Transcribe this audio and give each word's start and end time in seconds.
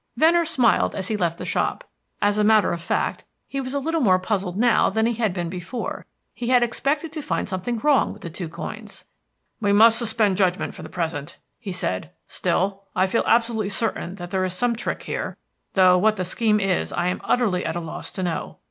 Venner 0.17 0.45
smiled 0.45 0.95
as 0.95 1.09
he 1.09 1.15
left 1.15 1.37
the 1.37 1.45
shop. 1.45 1.83
As 2.23 2.39
a 2.39 2.43
matter 2.43 2.73
of 2.73 2.81
fact, 2.81 3.23
he 3.47 3.61
was 3.61 3.75
a 3.75 3.79
little 3.79 4.01
more 4.01 4.17
puzzled 4.17 4.57
now 4.57 4.89
than 4.89 5.05
he 5.05 5.13
had 5.13 5.31
been 5.31 5.47
before. 5.47 6.07
He 6.33 6.47
had 6.47 6.63
expected 6.63 7.11
to 7.11 7.21
find 7.21 7.47
something 7.47 7.77
wrong 7.77 8.11
with 8.11 8.23
the 8.23 8.31
two 8.31 8.49
coins. 8.49 9.05
"We 9.59 9.71
must 9.71 9.99
suspend 9.99 10.37
judgment 10.37 10.73
for 10.73 10.81
the 10.81 10.89
present," 10.89 11.37
he 11.59 11.71
said. 11.71 12.09
"Still, 12.27 12.81
I 12.95 13.05
feel 13.05 13.21
absolutely 13.27 13.69
certain 13.69 14.15
that 14.15 14.31
there 14.31 14.43
is 14.43 14.55
some 14.55 14.75
trick 14.75 15.03
here, 15.03 15.37
though 15.73 15.99
what 15.99 16.15
the 16.15 16.25
scheme 16.25 16.59
is 16.59 16.91
I 16.91 17.05
am 17.09 17.21
utterly 17.23 17.63
at 17.63 17.75
a 17.75 17.79
loss 17.79 18.11
to 18.13 18.23
know. 18.23 18.57